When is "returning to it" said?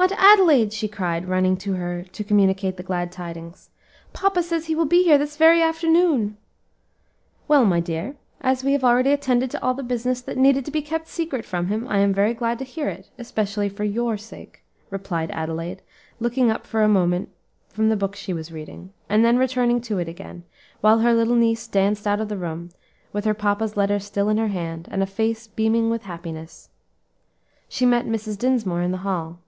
19.36-20.08